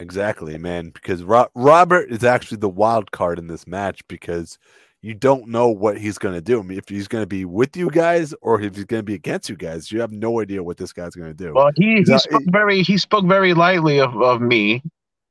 [0.00, 0.90] Exactly, man.
[0.90, 4.58] Because Ro- Robert is actually the wild card in this match because
[5.02, 6.60] you don't know what he's going to do.
[6.60, 9.04] I mean, if he's going to be with you guys or if he's going to
[9.04, 11.52] be against you guys, you have no idea what this guy's going to do.
[11.54, 14.82] Well, he, he spoke very he spoke very lightly of, of me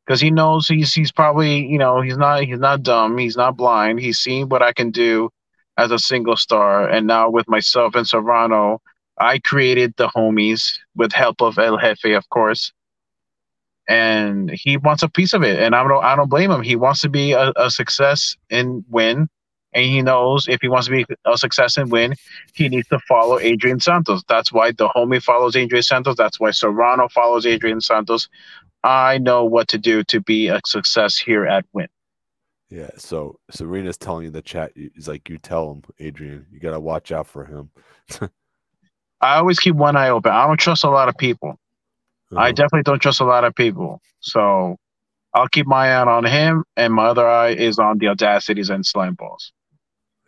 [0.05, 3.57] because he knows he's he's probably you know he's not he's not dumb he's not
[3.57, 5.29] blind he's seen what I can do
[5.77, 8.81] as a single star and now with myself and Serrano
[9.19, 12.71] I created the homies with help of El Jefe of course
[13.87, 16.75] and he wants a piece of it and I don't I don't blame him he
[16.75, 19.29] wants to be a, a success and win
[19.73, 22.15] and he knows if he wants to be a success and win,
[22.53, 24.23] he needs to follow Adrian Santos.
[24.27, 26.15] That's why the homie follows Adrian Santos.
[26.15, 28.27] That's why Serrano follows Adrian Santos.
[28.83, 31.89] I know what to do to be a success here at Win.
[32.69, 34.71] Yeah, so Serena's telling you the chat.
[34.75, 37.69] He's like, you tell him, Adrian, you got to watch out for him.
[39.21, 40.31] I always keep one eye open.
[40.31, 41.59] I don't trust a lot of people.
[42.31, 42.41] Uh-huh.
[42.41, 44.01] I definitely don't trust a lot of people.
[44.19, 44.77] So
[45.33, 48.85] I'll keep my eye on him, and my other eye is on the audacities and
[48.85, 49.51] slime balls.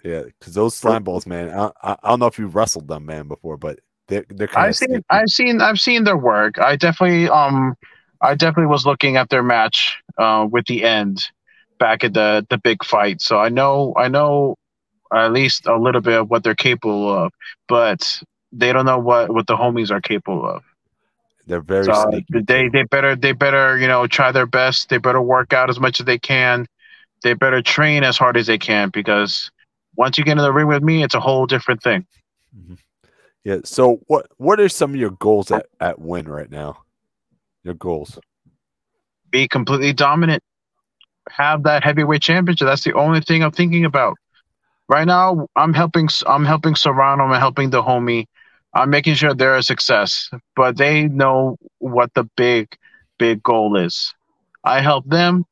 [0.04, 1.50] Yeah, because those slime balls, man.
[1.50, 4.50] I, I, I, don't know if you've wrestled them, man, before, but they're they're.
[4.58, 5.06] I've seen, sticky.
[5.10, 6.60] I've seen, I've seen their work.
[6.60, 7.76] I definitely, um,
[8.22, 11.26] I definitely was looking at their match, uh, with the end,
[11.80, 13.22] back at the the big fight.
[13.22, 14.56] So I know, I know,
[15.14, 17.34] at least a little bit of what they're capable of,
[17.68, 20.64] but they don't know what what the homies are capable of.
[21.50, 24.90] They're very so They they better they better you know try their best.
[24.90, 26.68] They better work out as much as they can.
[27.24, 29.50] They better train as hard as they can because
[29.96, 32.06] once you get in the ring with me, it's a whole different thing.
[32.56, 32.76] Mm-hmm.
[33.44, 33.58] Yeah.
[33.66, 36.84] So what what are some of your goals at, at win right now?
[37.64, 38.20] Your goals.
[39.32, 40.44] Be completely dominant.
[41.32, 42.68] Have that heavyweight championship.
[42.68, 44.18] That's the only thing I'm thinking about.
[44.88, 48.28] Right now, I'm helping I'm helping Serrano, I'm helping the homie.
[48.74, 50.30] I'm making sure they're a success.
[50.56, 52.78] But they know what the big,
[53.18, 54.14] big goal is.
[54.64, 55.46] I help them,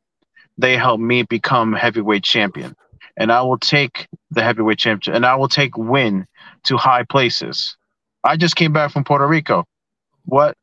[0.57, 2.75] they help me become heavyweight champion
[3.17, 6.27] and I will take the heavyweight championship and I will take win
[6.65, 7.75] to high places.
[8.23, 9.65] I just came back from Puerto Rico.
[10.25, 10.55] What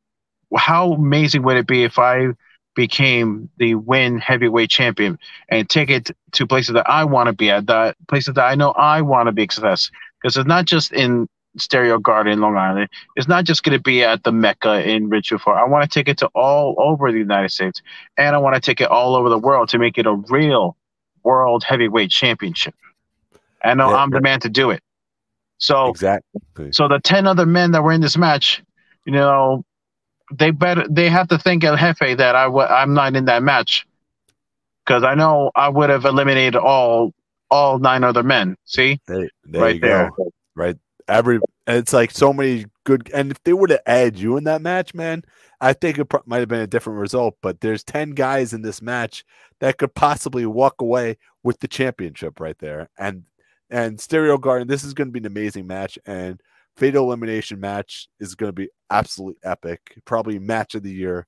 [0.56, 2.28] how amazing would it be if I
[2.76, 7.50] became the win heavyweight champion and take it to places that I want to be
[7.50, 9.90] at, that places that I know I want to be success.
[10.20, 12.88] Because it's not just in Stereo Garden, Long Island.
[13.16, 15.46] It's not just going to be at the Mecca in Park.
[15.46, 17.82] I want to take it to all over the United States,
[18.16, 20.76] and I want to take it all over the world to make it a real
[21.22, 22.74] World Heavyweight Championship.
[23.62, 24.82] I know yeah, I'm the man to do it.
[25.58, 26.72] So exactly.
[26.72, 28.62] So the ten other men that were in this match,
[29.06, 29.64] you know,
[30.32, 33.42] they better they have to think El Jefe that I w- I'm not in that
[33.42, 33.86] match
[34.84, 37.12] because I know I would have eliminated all
[37.50, 38.56] all nine other men.
[38.64, 40.30] See, there, there right there, go.
[40.54, 40.76] right.
[41.08, 44.62] Every it's like so many good, and if they would have added you in that
[44.62, 45.22] match, man,
[45.60, 47.36] I think it pro- might have been a different result.
[47.42, 49.24] But there's ten guys in this match
[49.60, 52.90] that could possibly walk away with the championship right there.
[52.98, 53.24] And
[53.70, 56.40] and Stereo Garden, this is going to be an amazing match, and
[56.76, 59.80] Fatal Elimination match is going to be absolutely epic.
[60.04, 61.26] Probably match of the year.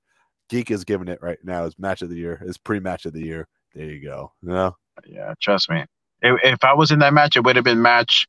[0.49, 3.23] Geek is giving it right now as match of the year, as pre-match of the
[3.23, 3.49] year.
[3.75, 4.33] There you go.
[4.43, 4.77] You know?
[5.07, 5.85] Yeah, trust me.
[6.23, 8.29] If, if I was in that match, it would have been match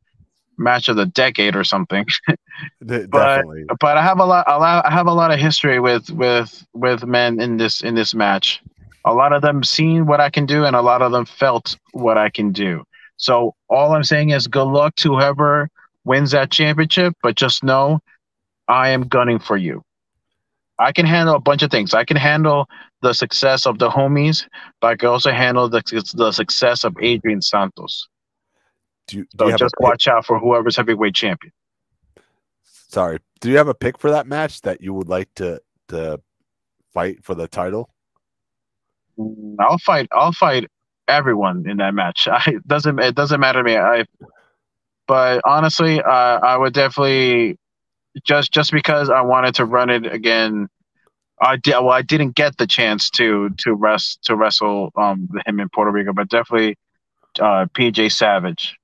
[0.57, 2.05] match of the decade or something.
[2.81, 3.45] but
[3.79, 6.65] but I have a lot, a lot I have a lot of history with with
[6.73, 8.61] with men in this in this match
[9.07, 11.77] a lot of them seen what I can do and a lot of them felt
[11.93, 12.83] what I can do.
[13.15, 15.69] So all I'm saying is good luck to whoever
[16.03, 17.99] wins that championship, but just know
[18.67, 19.81] I am gunning for you.
[20.77, 21.93] I can handle a bunch of things.
[21.93, 22.67] I can handle
[23.01, 24.45] the success of the homies,
[24.81, 25.81] but I can also handle the,
[26.13, 28.09] the success of Adrian Santos.
[29.07, 31.53] Do you, do so you just watch out for whoever's heavyweight champion.
[32.63, 33.19] Sorry.
[33.39, 36.19] Do you have a pick for that match that you would like to to
[36.93, 37.89] fight for the title?
[39.59, 40.07] I'll fight.
[40.11, 40.69] I'll fight
[41.07, 42.27] everyone in that match.
[42.31, 43.77] I it doesn't it doesn't matter to me.
[43.77, 44.05] I
[45.07, 47.57] but honestly, uh, I would definitely
[48.25, 50.67] just just because I wanted to run it again.
[51.39, 51.89] I did well.
[51.89, 56.13] I didn't get the chance to to rest to wrestle um him in Puerto Rico,
[56.13, 56.77] but definitely
[57.39, 58.75] uh, PJ Savage.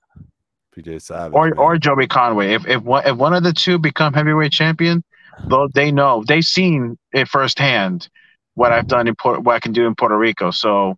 [0.75, 1.57] PJ Savage or man.
[1.57, 2.53] or Joey Conway.
[2.53, 5.03] If if one if one of the two become heavyweight champion,
[5.47, 8.09] though they know they've seen it firsthand
[8.55, 10.51] what I've done in Port, what I can do in Puerto Rico.
[10.51, 10.97] So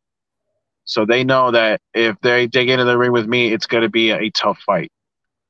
[0.86, 3.84] so they know that if they they get in the ring with me, it's going
[3.84, 4.92] to be a, a tough fight,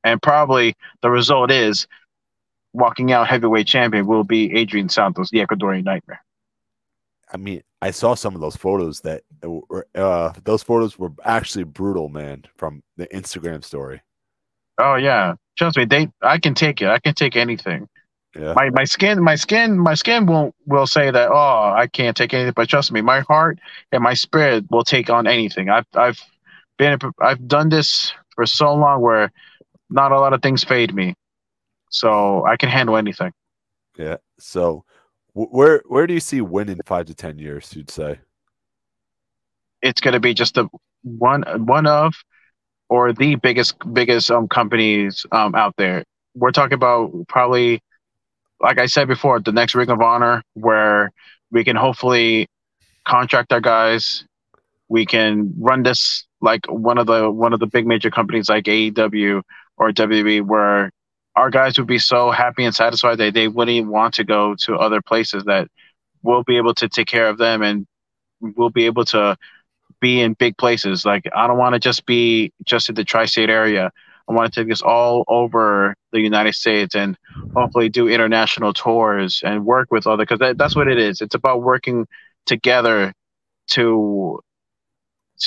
[0.03, 1.88] and probably the result is
[2.73, 6.21] walking out heavyweight champion will be Adrian Santos, the Ecuadorian Nightmare.
[7.31, 11.63] I mean, I saw some of those photos that were uh those photos were actually
[11.63, 14.01] brutal, man, from the Instagram story.
[14.77, 16.88] Oh yeah, trust me, they I can take it.
[16.88, 17.88] I can take anything.
[18.38, 18.53] Yeah.
[18.53, 22.33] My my skin my skin my skin won't will say that oh I can't take
[22.33, 23.59] anything, but trust me, my heart
[23.91, 25.69] and my spirit will take on anything.
[25.69, 26.19] I've I've
[26.77, 29.31] been I've done this for so long where
[29.89, 31.15] not a lot of things fade me,
[31.89, 33.31] so I can handle anything.
[33.97, 34.17] Yeah.
[34.38, 34.83] So
[35.33, 37.73] where where do you see Win in five to ten years?
[37.75, 38.19] You'd say.
[39.81, 40.67] It's going to be just a
[41.03, 42.15] one one of
[42.89, 46.04] or the biggest biggest um companies um out there.
[46.36, 47.82] We're talking about probably
[48.60, 51.12] like I said before, the next Ring of Honor where
[51.52, 52.48] we can hopefully
[53.06, 54.26] contract our guys.
[54.88, 58.65] We can run this like one of the one of the big major companies like
[58.65, 59.41] AEW
[59.78, 60.91] or WWE where
[61.36, 64.76] our guys would be so happy and satisfied that they wouldn't want to go to
[64.76, 65.67] other places that
[66.24, 67.86] we'll be able to take care of them and
[68.39, 69.36] we'll be able to
[70.06, 71.04] be in big places.
[71.04, 73.91] Like I don't want to just be just in the tri-state area.
[74.28, 77.18] I want to take this all over the United States and
[77.56, 81.22] hopefully do international tours and work with other because that, that's what it is.
[81.22, 82.06] It's about working
[82.46, 83.13] together
[83.72, 84.39] to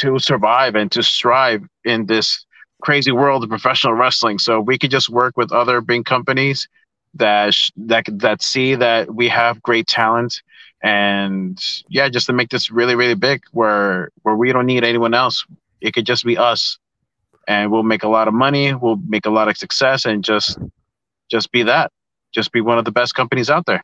[0.00, 2.44] to survive and to strive in this
[2.82, 4.38] crazy world of professional wrestling.
[4.38, 6.68] So we could just work with other big companies
[7.14, 10.42] that that that see that we have great talent
[10.82, 15.14] and yeah, just to make this really really big where where we don't need anyone
[15.14, 15.44] else.
[15.80, 16.78] It could just be us
[17.48, 20.58] and we'll make a lot of money, we'll make a lot of success and just
[21.30, 21.90] just be that.
[22.32, 23.82] Just be one of the best companies out there.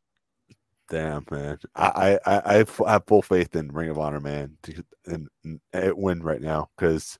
[0.91, 1.59] Damn, man.
[1.75, 5.29] I I, I have I have full faith in Ring of Honor, man, to, and,
[5.43, 7.19] and it win right now because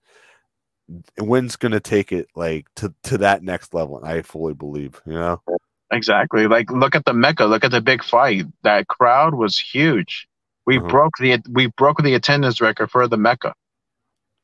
[1.19, 5.01] Win's gonna take it like to to that next level, and I fully believe.
[5.07, 5.43] You know,
[5.91, 6.47] Exactly.
[6.47, 8.47] Like look at the Mecca, look at the big fight.
[8.63, 10.27] That crowd was huge.
[10.67, 10.89] We Mhm.
[10.89, 13.55] broke the we broke the attendance record for the Mecca.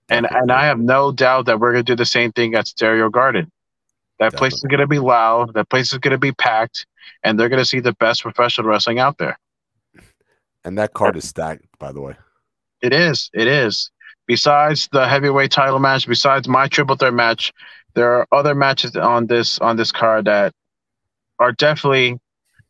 [0.08, 3.08] And and I have no doubt that we're gonna do the same thing at Stereo
[3.08, 3.50] Garden.
[4.18, 6.86] That place is gonna be loud, that place is gonna be packed,
[7.24, 9.38] and they're gonna see the best professional wrestling out there.
[10.62, 12.14] and that card is stacked, by the way.
[12.82, 13.30] It is.
[13.32, 13.90] It is.
[14.26, 17.50] Besides the heavyweight title match, besides my triple threat match,
[17.94, 20.52] there are other matches on this on this card that
[21.40, 22.20] are definitely,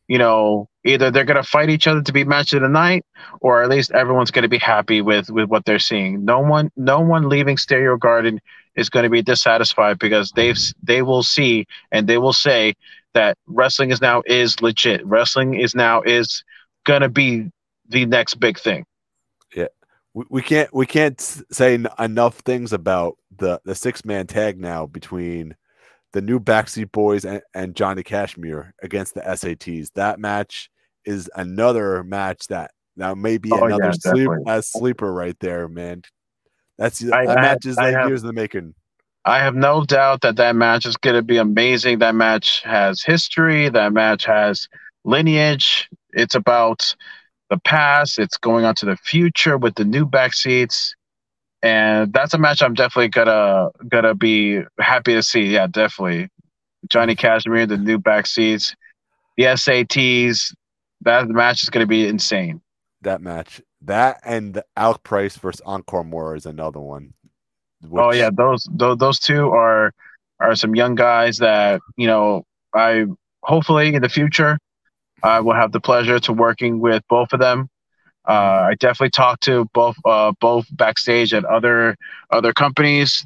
[0.07, 3.05] you know, either they're gonna fight each other to be match of the night,
[3.39, 6.25] or at least everyone's gonna be happy with with what they're seeing.
[6.25, 8.41] No one, no one leaving Stereo Garden
[8.75, 12.73] is going to be dissatisfied because they've they will see and they will say
[13.13, 15.05] that wrestling is now is legit.
[15.05, 16.43] Wrestling is now is
[16.85, 17.51] gonna be
[17.89, 18.85] the next big thing.
[19.53, 19.67] Yeah,
[20.13, 24.85] we, we can't we can't say enough things about the the six man tag now
[24.85, 25.55] between
[26.13, 29.91] the new Backseat Boyz and, and Johnny Kashmere against the SATs.
[29.95, 30.69] That match
[31.05, 34.29] is another match that now maybe Oh, another yeah, sleep
[34.63, 36.03] sleeper right there, man.
[36.77, 38.75] That's that I- match is I like have- years in the making.
[39.23, 41.99] I have no doubt that that match is going to be amazing.
[41.99, 43.69] That match has history.
[43.69, 44.67] That match has
[45.05, 45.87] lineage.
[46.13, 46.95] It's about
[47.51, 48.17] the past.
[48.17, 50.95] It's going on to the future with the new back seats,
[51.63, 55.43] and that's a match I'm definitely gonna gonna be happy to see.
[55.45, 56.29] Yeah, definitely.
[56.89, 58.75] Johnny Kashmere, the new back seats,
[59.37, 60.53] the SATs.
[61.01, 62.61] That match is going to be insane.
[63.01, 67.13] That match, that and the Alec Price versus Encore Moore is another one.
[67.91, 69.93] Oh which- yeah, those, those those two are
[70.39, 72.43] are some young guys that you know
[72.73, 73.05] I
[73.43, 74.57] hopefully in the future
[75.23, 77.69] I will have the pleasure to working with both of them.
[78.27, 81.95] Uh, I definitely talked to both uh, both backstage at other
[82.29, 83.25] other companies,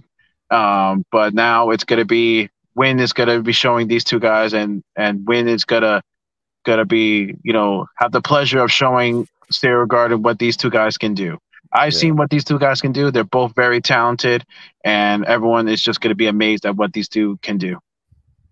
[0.51, 4.83] um, but now it's gonna be Win is gonna be showing these two guys, and
[4.95, 6.01] and Win is gonna
[6.65, 10.97] gonna be you know have the pleasure of showing Stereo Garden what these two guys
[10.97, 11.37] can do.
[11.73, 11.99] I've Yeah.
[11.99, 13.11] seen what these two guys can do.
[13.11, 14.45] They're both very talented,
[14.85, 17.79] and everyone is just going to be amazed at what these two can do.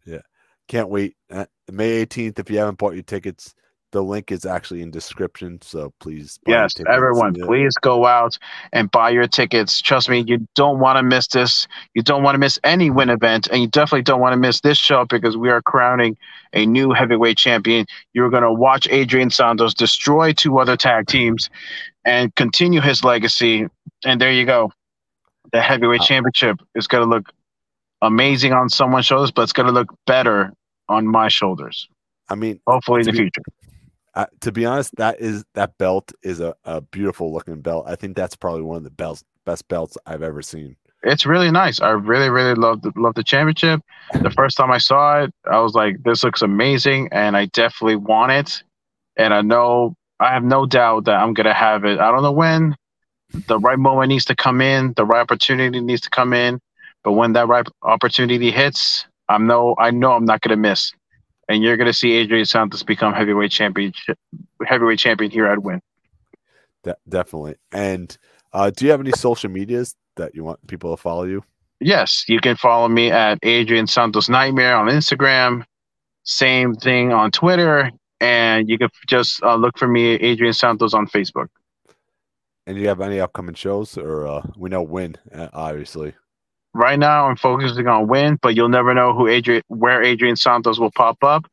[0.05, 0.21] Yeah,
[0.67, 1.15] can't wait.
[1.31, 3.55] Uh, May 18th, if you haven't bought your tickets,
[3.93, 6.39] the link is actually in description, so please.
[6.45, 8.37] buy Yes, everyone, please go out
[8.73, 9.81] and buy your tickets.
[9.81, 11.67] Trust me, you don't want to miss this.
[11.93, 14.59] You don't want to miss any win event, and you definitely don't want to miss
[14.61, 16.17] this show because we are crowning
[16.53, 17.85] a new heavyweight champion.
[18.13, 21.49] You're going to watch Adrian Santos destroy two other tag teams
[22.03, 23.67] and continue his legacy.
[24.03, 24.71] And there you go.
[25.51, 26.05] The heavyweight Wow.
[26.07, 27.31] championship is going to look
[28.01, 30.51] amazing on someone's shoulders, but it's going to look better
[30.89, 31.87] on my shoulders.
[32.29, 33.41] I mean, Hopefully in the be- future.
[34.15, 37.85] Uh, to be honest, that is that belt is a, a beautiful looking belt.
[37.87, 40.75] I think that's probably one of the belts, best belts I've ever seen.
[41.03, 41.81] it's really nice.
[41.81, 43.81] I really, really love the love the championship.
[44.21, 47.97] The first time I saw it, I was like, "This looks amazing," and I definitely
[47.97, 48.63] want it.
[49.17, 51.99] And I know I have no doubt that I'm gonna have it.
[51.99, 52.75] I don't know when.
[53.47, 54.93] The right moment needs to come in.
[54.95, 56.59] The right opportunity needs to come in.
[57.03, 59.75] But when that right opportunity hits, I'm no.
[59.79, 60.93] I know I'm not gonna miss.
[61.49, 63.93] And you're gonna see Adrian Santos become heavyweight champion,
[64.65, 65.81] heavyweight champion here at Win.
[66.83, 67.55] De- definitely.
[67.71, 68.15] And
[68.53, 71.43] uh, do you have any social medias that you want people to follow you?
[71.79, 75.65] Yes, you can follow me at Adrian Santos Nightmare on Instagram.
[76.23, 77.91] Same thing on Twitter,
[78.21, 81.47] and you can just uh, look for me, Adrian Santos, on Facebook.
[82.65, 86.13] And do you have any upcoming shows, or uh, we know when, uh, obviously.
[86.73, 90.79] Right now, I'm focusing on win, but you'll never know who Adrian, where Adrian Santos
[90.79, 91.45] will pop up.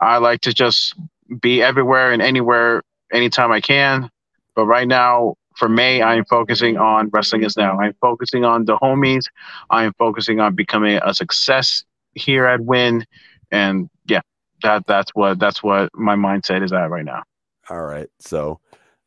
[0.00, 0.94] I like to just
[1.40, 2.82] be everywhere and anywhere,
[3.12, 4.10] anytime I can.
[4.54, 7.78] But right now, for May, I'm focusing on wrestling is now.
[7.78, 9.24] I'm focusing on the homies.
[9.70, 11.84] I'm focusing on becoming a success
[12.14, 13.06] here at Win,
[13.50, 14.20] and yeah,
[14.62, 17.22] that that's what that's what my mindset is at right now.
[17.68, 18.08] All right.
[18.20, 18.60] So,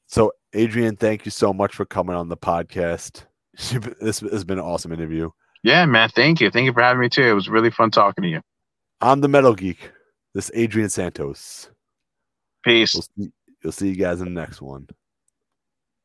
[0.08, 3.26] so Adrian, thank you so much for coming on the podcast.
[4.02, 5.30] This has been an awesome interview.
[5.64, 6.10] Yeah, man.
[6.10, 6.50] Thank you.
[6.52, 7.24] Thank you for having me too.
[7.24, 8.42] It was really fun talking to you.
[9.02, 9.92] I'm the Metal Geek.
[10.34, 11.70] This is Adrian Santos.
[12.64, 12.94] Peace.
[12.94, 13.32] We'll see,
[13.64, 14.88] you'll see you guys in the next one.